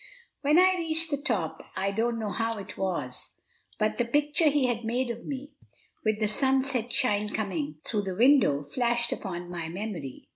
[0.41, 3.33] When I reached the top, I don't know how it was,
[3.77, 5.51] but the picture he had made of me,
[6.03, 10.27] with the sunset shine coming through the window, flashed upon my memory.